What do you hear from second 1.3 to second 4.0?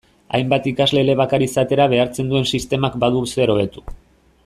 izatera behartzen duen sistemak badu zer hobetu.